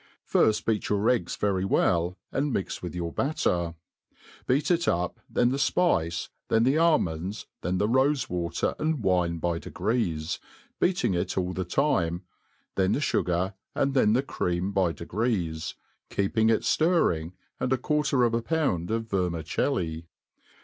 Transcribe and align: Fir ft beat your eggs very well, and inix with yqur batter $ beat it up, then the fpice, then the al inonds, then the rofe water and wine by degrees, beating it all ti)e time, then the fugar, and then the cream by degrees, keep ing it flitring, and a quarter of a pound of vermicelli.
Fir 0.23 0.47
ft 0.49 0.65
beat 0.65 0.89
your 0.89 1.07
eggs 1.11 1.35
very 1.35 1.63
well, 1.63 2.17
and 2.31 2.51
inix 2.55 2.81
with 2.81 2.95
yqur 2.95 3.13
batter 3.13 3.49
$ 3.49 3.75
beat 4.47 4.71
it 4.71 4.87
up, 4.87 5.19
then 5.29 5.49
the 5.49 5.57
fpice, 5.57 6.29
then 6.49 6.63
the 6.63 6.75
al 6.79 6.97
inonds, 6.97 7.45
then 7.61 7.77
the 7.77 7.87
rofe 7.87 8.27
water 8.27 8.73
and 8.79 9.03
wine 9.03 9.37
by 9.37 9.59
degrees, 9.59 10.39
beating 10.79 11.13
it 11.13 11.37
all 11.37 11.53
ti)e 11.53 11.65
time, 11.69 12.23
then 12.73 12.93
the 12.93 12.99
fugar, 12.99 13.53
and 13.75 13.93
then 13.93 14.13
the 14.13 14.23
cream 14.23 14.71
by 14.71 14.91
degrees, 14.91 15.75
keep 16.09 16.35
ing 16.35 16.49
it 16.49 16.63
flitring, 16.65 17.33
and 17.59 17.71
a 17.71 17.77
quarter 17.77 18.23
of 18.23 18.33
a 18.33 18.41
pound 18.41 18.89
of 18.89 19.07
vermicelli. 19.07 20.07